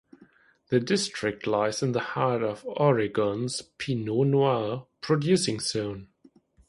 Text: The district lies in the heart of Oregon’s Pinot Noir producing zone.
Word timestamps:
The 0.69 0.79
district 0.79 1.45
lies 1.45 1.83
in 1.83 1.91
the 1.91 1.99
heart 1.99 2.41
of 2.41 2.65
Oregon’s 2.65 3.61
Pinot 3.77 4.29
Noir 4.29 4.87
producing 4.99 5.59
zone. 5.59 6.07